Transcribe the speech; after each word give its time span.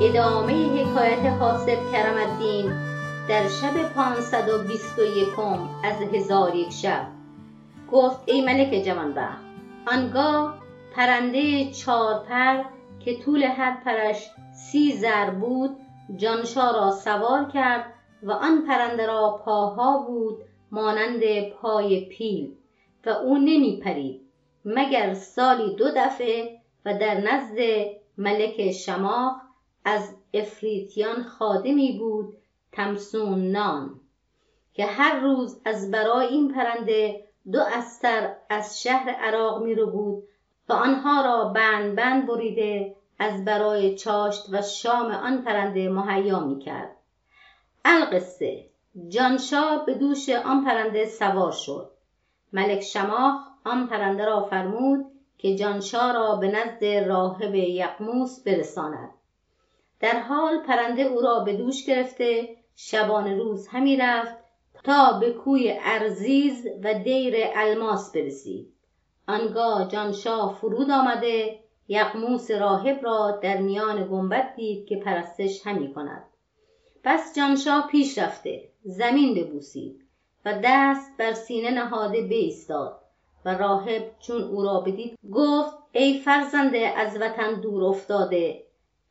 ادامه 0.00 0.52
حکایت 0.52 1.26
حاسب 1.26 1.78
کرم 1.92 2.16
الدین 2.16 2.72
در 3.28 3.48
شب 3.48 3.92
پانصد 3.94 4.48
و 4.48 4.62
بیست 4.68 4.98
و 4.98 5.02
یکم 5.02 5.68
از 5.84 6.02
هزار 6.14 6.54
یک 6.54 6.72
شب. 6.72 7.06
گفت 7.92 8.20
ای 8.26 8.40
ملک 8.40 8.84
جوانبخت 8.84 9.44
آنگاه 9.86 10.58
پرنده 10.94 11.72
چارپر 11.72 12.62
که 13.00 13.18
طول 13.18 13.42
هر 13.42 13.80
پرش 13.84 14.30
سی 14.52 14.92
زر 14.92 15.30
بود 15.30 15.76
جانشا 16.16 16.70
را 16.70 16.90
سوار 16.90 17.44
کرد 17.44 17.94
و 18.22 18.32
آن 18.32 18.64
پرنده 18.66 19.06
را 19.06 19.40
پاها 19.44 19.98
بود 19.98 20.38
مانند 20.70 21.48
پای 21.48 22.04
پیل 22.04 22.54
و 23.06 23.10
او 23.10 23.38
نمی 23.38 23.80
پرید 23.84 24.20
مگر 24.64 25.14
سالی 25.14 25.76
دو 25.76 25.84
دفعه 25.96 26.58
و 26.84 26.98
در 26.98 27.14
نزد 27.14 27.58
ملک 28.18 28.70
شماخ 28.70 29.47
از 29.84 30.16
افریتیان 30.34 31.22
خادمی 31.22 31.98
بود 31.98 32.36
تمسون 32.72 33.50
نان 33.50 34.00
که 34.74 34.86
هر 34.86 35.20
روز 35.20 35.60
از 35.64 35.90
برای 35.90 36.26
این 36.26 36.54
پرنده 36.54 37.24
دو 37.52 37.60
استر 37.60 38.36
از 38.50 38.82
شهر 38.82 39.10
عراق 39.10 39.62
می 39.62 39.74
بود 39.74 40.28
و 40.68 40.72
آنها 40.72 41.22
را 41.22 41.44
بند 41.44 41.94
بند 41.94 42.26
بریده 42.26 42.96
از 43.18 43.44
برای 43.44 43.94
چاشت 43.94 44.46
و 44.52 44.62
شام 44.62 45.10
آن 45.10 45.42
پرنده 45.42 45.88
مهیا 45.88 46.40
می 46.40 46.58
کرد 46.58 46.96
القصه 47.84 48.68
جانشاه 49.08 49.86
به 49.86 49.94
دوش 49.94 50.28
آن 50.28 50.64
پرنده 50.64 51.06
سوار 51.06 51.52
شد. 51.52 51.90
ملک 52.52 52.80
شماخ 52.80 53.40
آن 53.64 53.86
پرنده 53.86 54.24
را 54.24 54.42
فرمود 54.42 55.06
که 55.38 55.56
جانشاه 55.56 56.12
را 56.12 56.36
به 56.36 56.48
نزد 56.48 56.84
راهب 56.84 57.54
یقموس 57.54 58.42
برساند. 58.44 59.10
در 60.00 60.20
حال 60.20 60.58
پرنده 60.58 61.02
او 61.02 61.20
را 61.20 61.40
به 61.40 61.56
دوش 61.56 61.86
گرفته 61.86 62.56
شبان 62.76 63.38
روز 63.38 63.68
همی 63.68 63.96
رفت 63.96 64.36
تا 64.84 65.18
به 65.20 65.32
کوی 65.32 65.78
ارزیز 65.80 66.66
و 66.84 66.94
دیر 66.94 67.34
الماس 67.54 68.12
برسید. 68.12 68.72
آنگاه 69.28 69.88
جانشاه 69.88 70.58
فرود 70.60 70.90
آمده 70.90 71.58
یقموس 71.88 72.50
راهب 72.50 73.00
را 73.02 73.38
در 73.42 73.56
میان 73.56 74.08
گنبد 74.08 74.54
دید 74.56 74.86
که 74.86 74.96
پرستش 74.96 75.66
همی 75.66 75.94
کند. 75.94 76.24
پس 77.04 77.36
جانشاه 77.36 77.88
پیش 77.90 78.18
رفته 78.18 78.68
زمین 78.84 79.34
ببوسید 79.34 80.04
و 80.44 80.60
دست 80.64 81.16
بر 81.18 81.32
سینه 81.32 81.70
نهاده 81.70 82.22
بایستاد 82.22 83.00
و 83.44 83.54
راهب 83.54 84.14
چون 84.18 84.42
او 84.42 84.62
را 84.62 84.80
بدید 84.80 85.18
گفت 85.32 85.78
ای 85.92 86.18
فرزند 86.18 86.74
از 86.96 87.16
وطن 87.20 87.60
دور 87.60 87.84
افتاده 87.84 88.64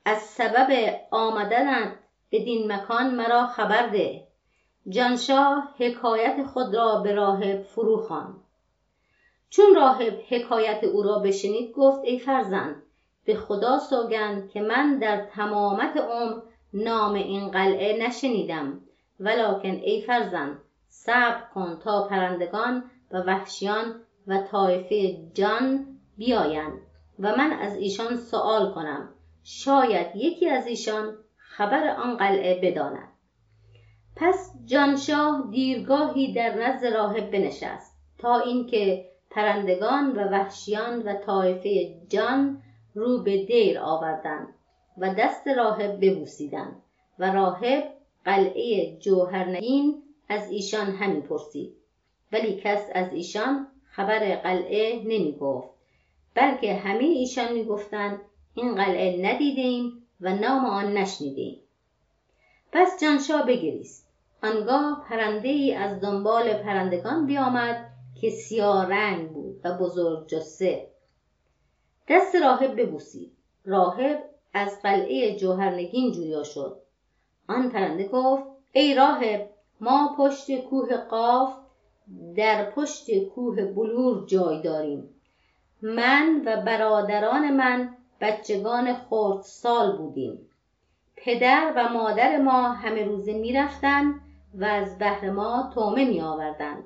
از 0.07 0.21
سبب 0.21 0.95
آمدنت 1.11 1.93
بدین 2.31 2.71
مکان 2.71 3.15
مرا 3.15 3.47
خبر 3.47 3.87
ده. 3.87 4.27
جانشاه 4.89 5.75
حکایت 5.77 6.43
خود 6.43 6.75
را 6.75 6.95
به 6.95 7.13
راهب 7.13 7.61
فرو 7.61 7.97
خواند. 7.97 8.35
چون 9.49 9.75
راهب 9.75 10.13
حکایت 10.29 10.83
او 10.83 11.03
را 11.03 11.19
بشنید 11.19 11.71
گفت 11.71 11.99
ای 12.03 12.19
فرزند 12.19 12.83
به 13.25 13.35
خدا 13.35 13.79
سوگند 13.79 14.49
که 14.49 14.61
من 14.61 14.99
در 14.99 15.25
تمامت 15.25 15.97
عمر 15.97 16.41
نام 16.73 17.13
این 17.13 17.51
قلعه 17.51 18.07
نشنیدم. 18.07 18.81
ولکن 19.19 19.69
ای 19.69 20.01
فرزند 20.01 20.61
صبر 20.87 21.41
کن 21.53 21.79
تا 21.83 22.07
پرندگان 22.07 22.91
و 23.11 23.17
وحشیان 23.17 24.01
و 24.27 24.41
طایفه 24.41 25.17
جان 25.33 25.85
بیایند 26.17 26.79
و 27.19 27.35
من 27.35 27.53
از 27.53 27.75
ایشان 27.75 28.15
سؤال 28.15 28.71
کنم. 28.73 29.13
شاید 29.49 30.07
یکی 30.15 30.49
از 30.49 30.67
ایشان 30.67 31.17
خبر 31.37 31.89
آن 31.89 32.17
قلعه 32.17 32.59
بداند. 32.61 33.09
پس 34.15 34.53
جانشاه 34.65 35.47
دیرگاهی 35.51 36.33
در 36.33 36.53
نزد 36.53 36.85
راهب 36.85 37.31
بنشست 37.31 37.97
تا 38.17 38.39
اینکه 38.39 39.05
پرندگان 39.29 40.11
و 40.11 40.29
وحشیان 40.31 41.01
و 41.01 41.13
طایفه 41.13 41.95
جان 42.09 42.61
رو 42.93 43.23
به 43.23 43.45
دیر 43.45 43.79
آوردند 43.79 44.47
و 44.97 45.13
دست 45.13 45.47
راهب 45.47 46.05
ببوسیدند 46.05 46.81
و 47.19 47.31
راهب 47.31 47.83
قلعه 48.25 48.97
جوهرنگین 48.99 50.03
از 50.29 50.51
ایشان 50.51 50.87
همی 50.87 51.21
پرسید. 51.21 51.73
ولی 52.31 52.61
کس 52.63 52.89
از 52.93 53.13
ایشان 53.13 53.67
خبر 53.89 54.35
قلعه 54.35 54.99
نمی 55.03 55.37
گفت 55.39 55.69
بلکه 56.35 56.75
همه 56.75 57.03
ایشان 57.03 57.53
می 57.53 57.65
گفتند 57.65 58.21
این 58.57 58.75
قلعه 58.75 59.33
ندیدیم 59.33 60.03
و 60.21 60.35
نام 60.35 60.65
آن 60.65 60.93
نشنیدیم. 60.93 61.59
پس 62.71 63.01
جانشاه 63.01 63.45
بگریست. 63.45 64.07
آنگاه 64.43 65.05
پرنده 65.09 65.47
ای 65.47 65.73
از 65.73 66.01
دنبال 66.01 66.53
پرندگان 66.53 67.25
بیامد 67.25 67.89
که 68.21 68.29
سیاه 68.29 68.89
رنگ 68.89 69.29
بود 69.29 69.61
و 69.63 69.77
بزرگ 69.77 70.27
جسه. 70.27 70.87
دست 72.09 72.35
راهب 72.35 72.81
ببوسید. 72.81 73.31
راهب 73.65 74.23
از 74.53 74.81
قلعه 74.81 75.35
جوهرنگین 75.35 76.11
جویا 76.11 76.43
شد. 76.43 76.81
آن 77.47 77.69
پرنده 77.69 78.07
گفت 78.07 78.43
ای 78.71 78.95
راهب 78.95 79.49
ما 79.81 80.15
پشت 80.17 80.61
کوه 80.61 80.97
قاف 80.97 81.53
در 82.35 82.71
پشت 82.71 83.23
کوه 83.23 83.65
بلور 83.65 84.25
جای 84.27 84.61
داریم. 84.61 85.09
من 85.81 86.41
و 86.45 86.61
برادران 86.61 87.53
من 87.53 87.96
بچگان 88.21 88.95
سال 89.43 89.97
بودیم. 89.97 90.49
پدر 91.15 91.73
و 91.75 91.89
مادر 91.89 92.37
ما 92.37 92.71
همه 92.71 93.05
روزه 93.05 93.33
می‌رفتند 93.33 94.21
و 94.53 94.65
از 94.65 94.97
بهر 94.97 95.29
ما 95.29 95.71
تومه 95.73 96.05
می 96.05 96.21
آوردند 96.21 96.83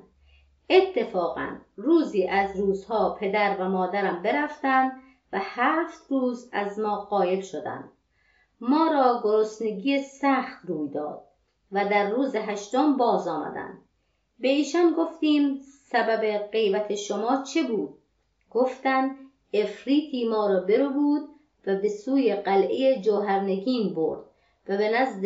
اتفاقا 0.70 1.48
روزی 1.76 2.26
از 2.26 2.56
روزها 2.56 3.16
پدر 3.20 3.56
و 3.60 3.68
مادرم 3.68 4.22
برفتند 4.22 4.92
و 5.32 5.38
هفت 5.42 6.10
روز 6.10 6.48
از 6.52 6.78
ما 6.78 6.96
غایب 6.96 7.40
شدند 7.40 7.88
ما 8.60 8.90
را 8.92 9.20
گرسنگی 9.24 10.02
سخت 10.02 10.64
روی 10.64 10.88
داد 10.88 11.22
و 11.72 11.88
در 11.88 12.10
روز 12.10 12.36
هشتم 12.36 12.96
باز 12.96 13.28
آمدند 13.28 13.78
به 14.38 14.48
ایشان 14.48 14.92
گفتیم 14.92 15.60
سبب 15.84 16.38
غیبت 16.38 16.94
شما 16.94 17.42
چه 17.42 17.62
بود؟ 17.62 17.98
گفتند 18.50 19.16
افریتی 19.52 20.28
ما 20.28 20.46
را 20.46 20.60
برو 20.60 21.28
و 21.66 21.76
به 21.76 21.88
سوی 21.88 22.34
قلعه 22.34 23.00
جوهرنگین 23.00 23.94
برد 23.94 24.20
و 24.68 24.76
به 24.76 24.88
نزد 24.88 25.24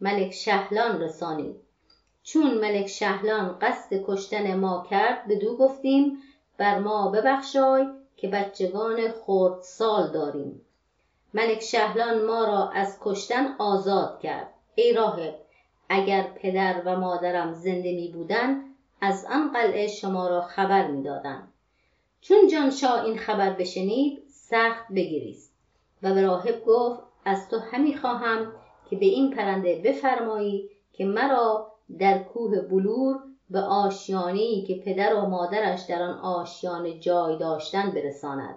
ملک 0.00 0.30
شهلان 0.30 1.02
رسانید. 1.02 1.56
چون 2.22 2.58
ملک 2.58 2.86
شهلان 2.86 3.58
قصد 3.60 4.02
کشتن 4.06 4.56
ما 4.56 4.86
کرد 4.90 5.28
بدو 5.28 5.56
گفتیم 5.56 6.18
بر 6.58 6.78
ما 6.78 7.10
ببخشای 7.10 7.86
که 8.16 8.28
بچگان 8.28 9.12
سال 9.62 10.12
داریم. 10.12 10.60
ملک 11.34 11.60
شهلان 11.60 12.22
ما 12.22 12.44
را 12.44 12.70
از 12.70 12.98
کشتن 13.00 13.54
آزاد 13.58 14.20
کرد. 14.20 14.54
ای 14.74 14.92
راهب 14.92 15.34
اگر 15.88 16.22
پدر 16.22 16.82
و 16.84 16.96
مادرم 16.96 17.52
زنده 17.52 17.92
می 17.92 18.10
بودن 18.14 18.64
از 19.00 19.26
آن 19.30 19.52
قلعه 19.52 19.86
شما 19.86 20.28
را 20.28 20.40
خبر 20.40 20.86
می 20.86 21.02
دادن. 21.02 21.48
چون 22.20 22.48
جانشاه 22.48 23.04
این 23.04 23.18
خبر 23.18 23.50
بشنید 23.50 24.22
سخت 24.28 24.88
بگریست. 24.88 25.54
و 26.02 26.14
به 26.14 26.22
راهب 26.22 26.64
گفت 26.64 27.00
از 27.24 27.48
تو 27.48 27.58
همی 27.58 27.96
خواهم 27.96 28.52
که 28.90 28.96
به 28.96 29.06
این 29.06 29.30
پرنده 29.30 29.82
بفرمایی 29.84 30.70
که 30.92 31.04
مرا 31.04 31.72
در 31.98 32.18
کوه 32.18 32.60
بلور 32.60 33.18
به 33.50 33.60
آشیانهای 33.60 34.64
که 34.68 34.74
پدر 34.74 35.14
و 35.14 35.26
مادرش 35.26 35.82
در 35.82 36.02
آن 36.02 36.18
آشیانه 36.18 36.98
جای 36.98 37.38
داشتن 37.38 37.90
برساند. 37.90 38.54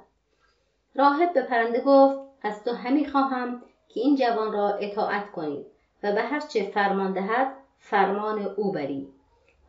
راهب 0.95 1.33
به 1.33 1.41
پرنده 1.41 1.81
گفت 1.81 2.19
از 2.41 2.63
تو 2.63 2.71
همی 2.71 3.05
خواهم 3.05 3.61
که 3.89 3.99
این 3.99 4.15
جوان 4.15 4.53
را 4.53 4.69
اطاعت 4.69 5.31
کنی 5.31 5.65
و 6.03 6.11
به 6.11 6.21
هر 6.21 6.39
چه 6.39 6.63
فرمان 6.63 7.13
دهد 7.13 7.53
فرمان 7.79 8.39
او 8.57 8.71
بری 8.71 9.07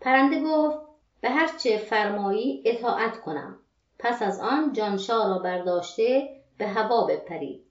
پرنده 0.01 0.43
گفت 0.43 0.79
به 1.21 1.31
هر 1.31 1.51
چه 1.59 1.79
فرمایی 1.79 2.63
اطاعت 2.65 3.21
کنم. 3.21 3.59
پس 4.03 4.23
از 4.23 4.41
آن 4.41 4.73
جانشا 4.73 5.29
را 5.29 5.39
برداشته 5.39 6.29
به 6.59 6.67
هوا 6.67 7.07
بپرید 7.07 7.65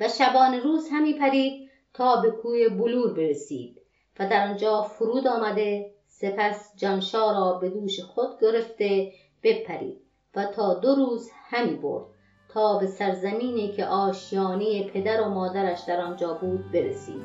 و 0.00 0.08
شبان 0.08 0.60
روز 0.60 0.88
همی 0.92 1.14
پرید 1.14 1.70
تا 1.94 2.16
به 2.16 2.30
کوی 2.30 2.68
بلور 2.68 3.14
برسید 3.14 3.80
و 4.18 4.28
در 4.28 4.48
آنجا 4.48 4.82
فرود 4.82 5.26
آمده 5.26 5.90
سپس 6.06 6.72
جانشا 6.76 7.30
را 7.32 7.58
به 7.58 7.68
دوش 7.68 8.00
خود 8.00 8.40
گرفته 8.40 9.12
بپرید 9.42 10.00
و 10.36 10.44
تا 10.44 10.74
دو 10.74 10.94
روز 10.94 11.30
همی 11.32 11.74
برد 11.74 12.04
تا 12.48 12.78
به 12.78 12.86
سرزمینی 12.86 13.72
که 13.72 13.86
آشیانه 13.86 14.82
پدر 14.82 15.20
و 15.20 15.28
مادرش 15.28 15.80
در 15.80 16.00
آنجا 16.00 16.34
بود 16.34 16.72
برسید. 16.72 17.22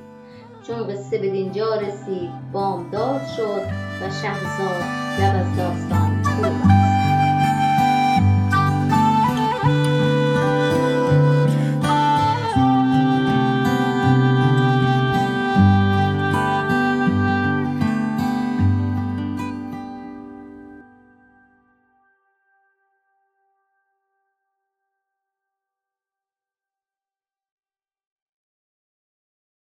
چون 0.67 0.87
قصه 0.87 1.17
به 1.17 1.29
دینجا 1.29 1.75
رسید 1.75 2.51
بامداد 2.53 3.21
شد 3.37 3.61
و 4.01 4.09
شهرزاد 4.21 4.83
لب 5.19 5.35
از 5.35 5.57
داستان 5.57 6.23
فرو 6.23 6.74